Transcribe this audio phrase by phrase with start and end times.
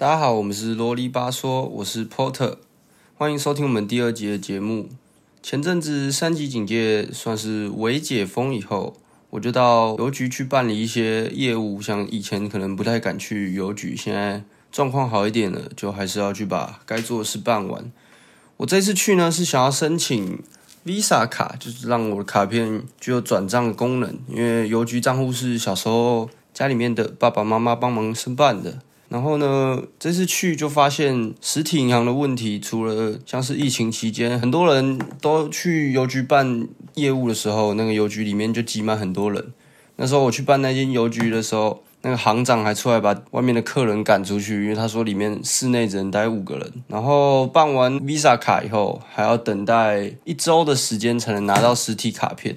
[0.00, 2.54] 大家好，我们是啰里吧嗦，我是 Porter，
[3.18, 4.88] 欢迎收听我们第二集的节目。
[5.42, 8.94] 前阵子三级警戒算是微解封以后，
[9.28, 17.92] 我就到邮局去办理一些业务，像以前可能不太敢去邮局，现在状况好一点了，就还是要去把该做的事办完。
[18.56, 20.42] 我这次去呢，是想要申请
[20.86, 28.78] Visa 卡，就是让我的卡片具有转账功能，因为邮局账户是小时候家里面的爸爸妈妈帮忙申办的。
[29.10, 39.52] 然后呢，这次去就发现实体银行的问题，除了像是疫情期间，很多人都去邮局办业务的时候，那个邮局里面就挤满很多人。
[39.96, 46.72] 那时候我去办那间邮局的时候，那个行长还出来把外面的客人赶出去，因为他说里面室内只能待五个人。
[46.86, 52.56] 然后办完 Visa 卡以后，还要等待一周的时间才能拿到实体卡片。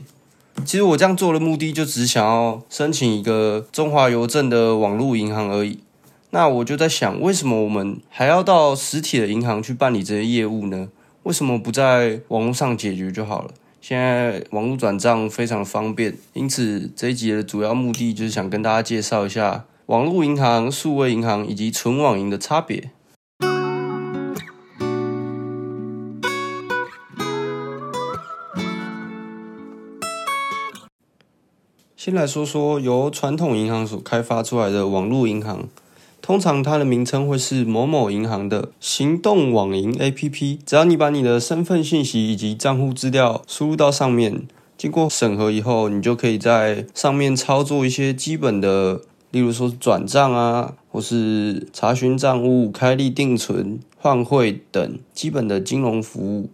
[0.63, 5.79] 其实我这样做的目的，就只想要申请一个中华邮政的网络银行而已。
[6.35, 10.89] 那我就在想，为什么我们还要到实体的银行去办理这些业务呢？
[11.21, 13.51] 为什么不在网络上解决就好了？
[13.79, 22.89] 现在网络转账非常方便，因此这一集的主要目的就是想跟大家介绍一下网络银行、数位银行以及纯网银的差别。
[31.95, 35.69] 先来说说由传统银行所开发出来的网络银行。
[36.23, 40.57] 通常它的名称会是某某银行的行动网银 APP。
[40.65, 49.01] 只要你把你的身份信息以及账户资料输入到上面，经过审核以后，你就可以在上面操作一些基本的，
[49.31, 56.49] 例如说转账啊，或是查询账务、开立定存、换汇等基本的金融服务。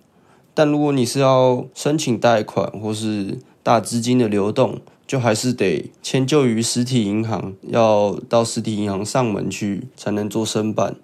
[0.56, 10.97] 但如果你是要申请贷款或是大资金的流动，就还是得迁就于实体银行，要到实体银行上门去才能做申办。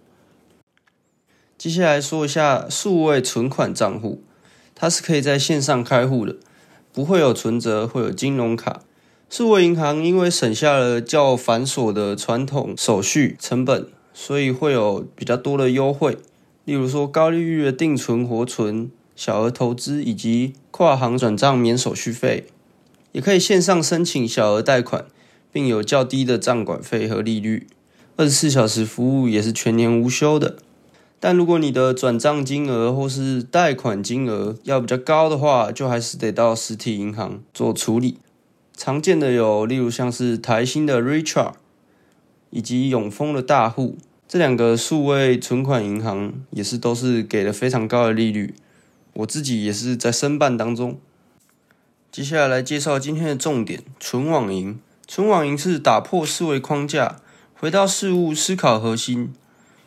[1.57, 4.21] 接下来说一下数位存款账户，
[4.75, 6.35] 它是可以在线上开户的，
[6.93, 8.83] 不会有存折，会有金融卡。
[9.27, 16.19] 数位银行因为省下了较繁琐的传统手续成本，所以会有比较多的优惠，
[16.65, 22.45] 例如说高利率的定存、活存、小额投资以及跨行转账免手续费。
[23.15, 25.05] 也可以线上申请小额贷款，
[25.49, 27.65] 并有较低的账管费和利率。
[28.17, 30.57] 二十四小时服务也是全年无休的。
[31.21, 38.17] 但如果你的转账金额或是贷款金额要比较高的话，就还是得到实体银行做处理。
[38.75, 41.53] 常见的有，例如像是台新的 Richard
[42.49, 43.95] 以及永丰的大户
[44.27, 48.53] 这两个数位存款银行，也是都是给了非常高的利率。
[49.13, 50.99] 我自己也是在申办当中。
[52.15, 54.79] 接下来来介绍今天的重点：纯网银。
[55.05, 57.17] 纯网银是打破思维框架，
[57.59, 59.33] 回到事物思考核心，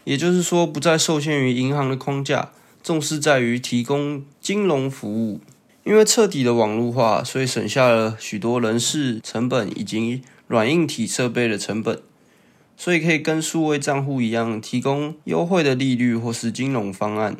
[0.04, 2.50] 也就是说，不再受限于银行的框架，
[2.82, 5.40] 重视在于提供金融服务。
[5.84, 11.98] 因为彻底的网络化，所以省下了许多人事成本以及软硬体设备的成本，
[12.76, 17.38] 所以可以跟数位账户一样，提供优惠的利率或是金融方案。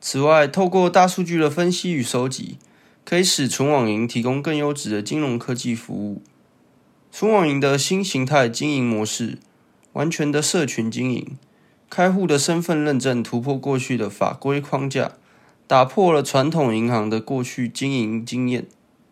[0.00, 2.58] 此外，透过大数据的分析与收集。
[3.08, 6.20] 可以使纯网银提供更优质的金融科技服务。
[7.10, 9.38] 纯网银的新形态经营模式，
[9.94, 11.38] 完全的社群经营，
[11.88, 15.12] 开户的身份认证突破过去的法规框架，
[15.66, 18.66] 打破了传统银行的过去经营经验，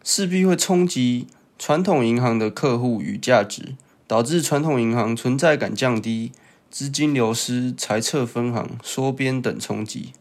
[0.05, 1.27] 势必会冲击
[1.59, 6.33] 传统银行的客户与价值，导致传统银行存在感降低、
[6.71, 10.13] 资金流失、裁撤分行、缩编等冲击。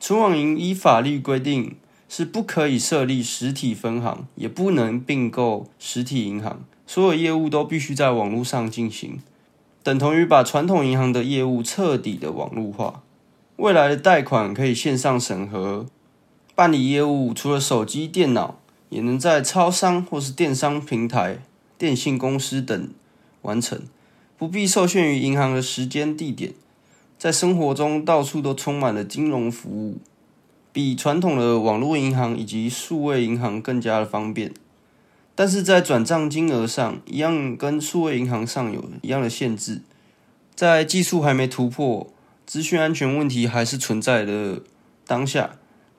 [0.00, 1.76] 纯网银依法律规定。
[2.08, 9.20] 是不可以设立实体分行，也不能并购实体银行，所有业务都必须在网络上进行，
[9.82, 13.02] 等同于把传统银行的业务彻底的网络化。
[13.56, 15.86] 未来的贷款可以线上审核，
[16.54, 21.38] 办理业务除了手机、电脑，也能在超商或是电商平台、
[21.76, 22.88] 电信公司等
[23.42, 23.80] 完成，
[24.38, 26.52] 不必受限于银行的时间地点，
[27.18, 29.98] 在生活中到处都充满了金融服务。
[30.76, 34.52] 比传统的网络银行以及数位银行更加的方便，
[35.34, 39.80] 但是在转账金额上，一样跟数位银行上有一样的限制，
[40.54, 42.12] 在技术还没突破、
[42.44, 44.60] 资讯安全问题还是存在的
[45.06, 45.52] 当下，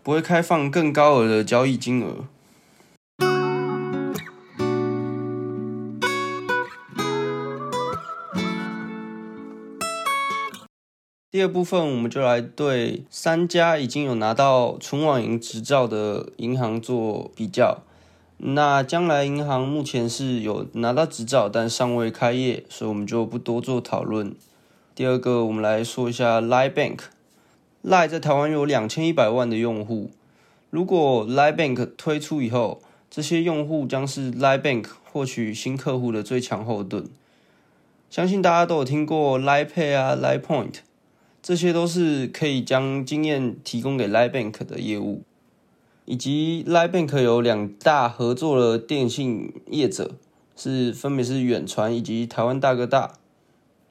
[0.04, 2.26] 不会开放更高额的交易金额。
[11.30, 17.80] 第二部分，我们就来对三家已经有拿到纯网银执照的银行做比较。
[18.38, 24.34] 那将来银行目前是有拿到执照，但尚未开业，所以我们就不多做讨论。
[24.96, 27.00] 第二个，我们来说一下 Lie Bank。
[27.84, 30.12] Lie 在台湾有两千一百万的用户。
[30.70, 37.06] 如果 Lie Bank 推出以后，这些用户将是 Lie Bank 获取新客户的最强后盾。
[38.10, 40.76] 相信大家都有听过 Lie Pay 啊、Lie Point
[41.48, 45.22] 这些都是可以将经验提供给 Line Bank 的业务。
[46.04, 50.16] 以及 Line Bank 有两大合作的电信业者，
[50.58, 53.14] 是分别是远传以及台湾大哥大，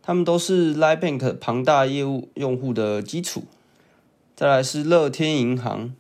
[0.03, 3.45] 他们都是 Line Bank 庞大业务用户的基础。
[4.35, 5.95] 再来是乐天银行。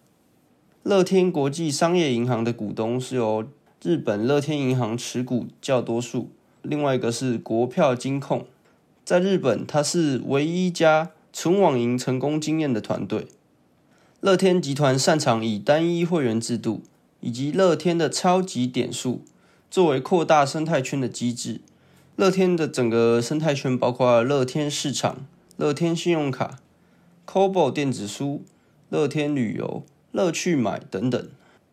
[0.82, 3.46] 乐天国际商业银行的股东是由
[3.82, 6.28] 日本乐天银行持股较多数，
[6.60, 8.44] 另外一个是国票金控，
[9.06, 13.26] 在日本它是唯一一家存网银成功经验的团队。
[14.20, 16.80] 乐天集团擅长以单一会员制度
[17.20, 19.22] 以及乐天的超级点数
[19.70, 21.60] 作为扩大生态圈的机制。
[22.16, 25.26] 乐天的整个生态圈包括乐天市场、
[25.58, 26.58] 乐天信用卡、
[27.26, 28.42] Kobo 电子书、
[28.88, 29.84] 乐天旅游。
[30.12, 31.28] 乐趣买等等，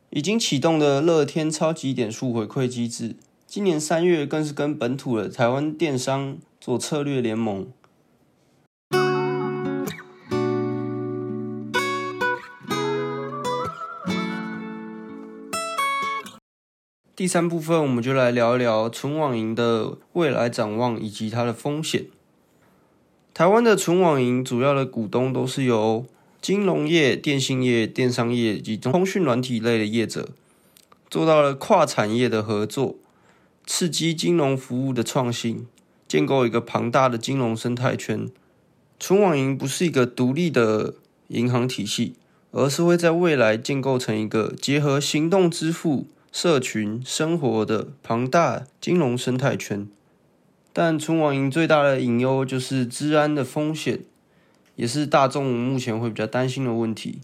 [0.09, 3.16] 已经启动的乐天超级点数回馈机制，
[3.48, 7.69] 今年三月更是跟本土的台湾电商做策略联盟。
[17.15, 22.06] 第三部分，我们就来聊一聊纯网银的未来展望以及它的风险。
[23.36, 26.07] 台湾的纯网银主要的股东都是由
[26.42, 30.30] 金融业、电信业、电商业及通讯软体类的业者，
[31.07, 32.95] 做到了跨产业的合作，
[33.68, 35.68] 刺激金融服务的创新，
[36.07, 38.27] 建构一个庞大的金融生态圈。
[39.00, 40.95] 纯网银不是一个独立的
[41.27, 42.16] 银行体系，
[42.50, 49.88] 而是会在未来建构成一个结合行动支付、社群生活的庞大金融生态圈。
[50.74, 54.01] 但存网银最大的隐忧就是治安的风险。
[54.75, 57.19] 也是大众目前会比较担心的问题。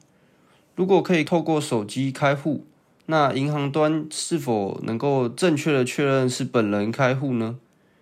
[0.76, 2.64] 如果可以透过手机开户，
[3.08, 7.58] 那银行端是否能够正确的确认是本人开户呢？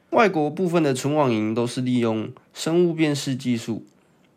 [0.10, 3.86] 外国部分的存网银都是利用生物辨识技术，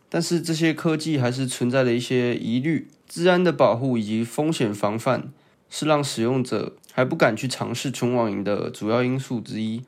[0.09, 5.33] 但是这些科技还是存在了一些疑虑，治安的保护以及风险防范
[5.71, 9.83] 是让使用者还不敢去尝试存网银的主要因素之一。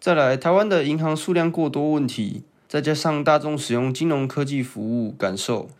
[0.00, 2.44] 再来，台湾的银行数量过多问题。
[2.68, 5.70] 再加上大众使用金融科技服务感受，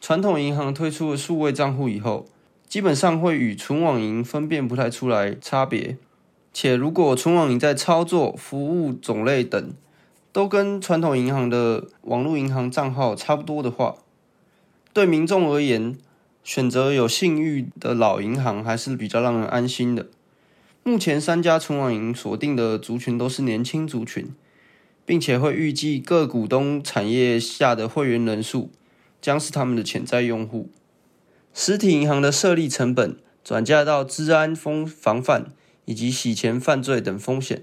[0.00, 2.24] 传统银行推出了数位账户以后，
[2.66, 5.98] 基本上会与纯网银分辨不太出来差别。
[6.54, 9.72] 且如果纯网银在操作、服务种类等
[10.32, 13.96] 都跟传统银行的网络银行账号差不多的话，
[14.94, 15.98] 对民众而言，
[16.48, 20.06] 选择有信誉的老银行还是比较让人安心的。
[20.82, 24.32] 目前三家存网银锁定的族群都是年轻族群。
[25.04, 28.70] 并且会预计各股东产业下的会员人数
[29.20, 30.70] 将是他们的潜在用户。
[31.52, 35.52] 实体银行的设立成本转嫁到治安风防范
[35.84, 37.62] 以及洗钱犯罪等风险，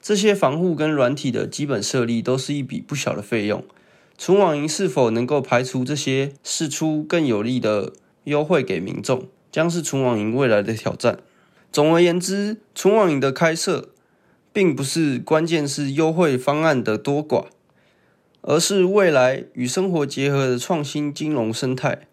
[0.00, 3.64] 这些防护跟软体的基本设立都是一笔不小的费用。
[4.18, 7.94] 存网银是否能够排除这些，释出更有利的
[8.24, 11.20] 优惠给民众，将是存网银未来的挑战。
[11.72, 13.88] 总而言之，存网银的开设。
[14.50, 17.44] 并不是关键是优惠方案的多寡，
[18.40, 22.08] 而是未来与生活结合的创新金融生态。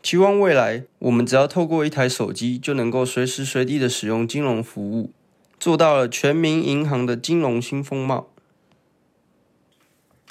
[0.00, 5.10] 期望未来，我们只要透过一台手机，就能够随时随地的使用金融服务，
[5.58, 8.28] 做到了全民银行的金融新风貌。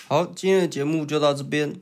[0.09, 1.75] 好，今天的节目就到这边。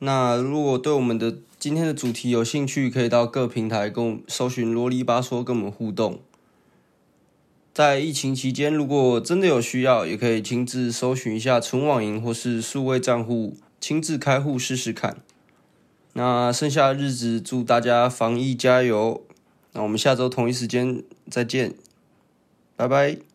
[0.00, 6.18] 那如果对我们的今天的主题有兴趣，可以到各平台跟我搜寻啰里吧嗦跟我们互动。
[7.72, 15.18] 在疫情期间，如果真的有需要，也可以亲自搜寻一下存网银或是数位账户，亲自开户试试看。
[16.14, 19.22] 那剩下的日子，祝大家防疫加油！
[19.70, 21.76] 那我们下周同一时间再见，
[22.74, 23.33] 拜拜。